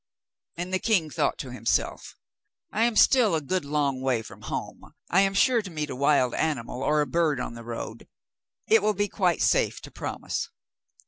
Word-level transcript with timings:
And 0.57 0.73
the 0.73 0.79
king 0.79 1.11
thought 1.11 1.37
to 1.37 1.51
himself: 1.51 2.15
'I 2.71 2.83
am 2.85 2.95
still 2.95 3.35
a 3.35 3.39
good 3.41 3.63
long 3.63 4.01
way 4.01 4.23
from 4.23 4.41
home, 4.41 4.95
I 5.11 5.21
am 5.21 5.35
sure 5.35 5.61
to 5.61 5.69
meet 5.69 5.91
a 5.91 5.95
wild 5.95 6.33
animal 6.33 6.81
or 6.81 7.01
a 7.01 7.05
bird 7.05 7.39
on 7.39 7.53
the 7.53 7.63
road, 7.63 8.07
it 8.65 8.81
will 8.81 8.95
be 8.95 9.07
quite 9.07 9.43
safe 9.43 9.79
to 9.81 9.91
promise. 9.91 10.49